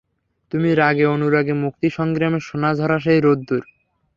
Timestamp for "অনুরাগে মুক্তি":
1.07-1.87